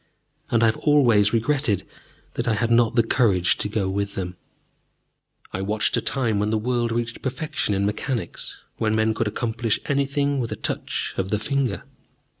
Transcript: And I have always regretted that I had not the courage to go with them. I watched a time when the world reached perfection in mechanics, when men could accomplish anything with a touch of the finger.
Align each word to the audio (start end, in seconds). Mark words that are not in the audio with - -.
And 0.49 0.63
I 0.63 0.65
have 0.65 0.77
always 0.77 1.31
regretted 1.31 1.83
that 2.33 2.47
I 2.47 2.55
had 2.55 2.71
not 2.71 2.95
the 2.95 3.03
courage 3.03 3.59
to 3.59 3.69
go 3.69 3.87
with 3.87 4.15
them. 4.15 4.35
I 5.53 5.61
watched 5.61 5.95
a 5.95 6.01
time 6.01 6.39
when 6.39 6.49
the 6.49 6.57
world 6.57 6.91
reached 6.91 7.21
perfection 7.21 7.75
in 7.75 7.85
mechanics, 7.85 8.57
when 8.77 8.95
men 8.95 9.13
could 9.13 9.27
accomplish 9.27 9.79
anything 9.85 10.39
with 10.39 10.51
a 10.51 10.55
touch 10.55 11.13
of 11.17 11.29
the 11.29 11.37
finger. 11.37 11.83